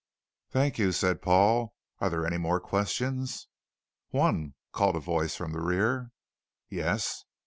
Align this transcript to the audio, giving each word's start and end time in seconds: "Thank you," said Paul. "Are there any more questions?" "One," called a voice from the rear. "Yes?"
"Thank 0.49 0.79
you," 0.79 0.91
said 0.93 1.21
Paul. 1.21 1.75
"Are 1.99 2.09
there 2.09 2.25
any 2.25 2.39
more 2.39 2.59
questions?" 2.59 3.47
"One," 4.09 4.55
called 4.71 4.95
a 4.95 4.99
voice 4.99 5.35
from 5.35 5.51
the 5.51 5.61
rear. 5.61 6.09
"Yes?" 6.69 7.23